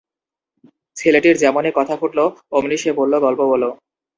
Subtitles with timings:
[0.97, 2.19] ছেলেটির যেমনি কথা ফুটল
[2.51, 3.69] অমনি সে বলল, “গল্প বলো”।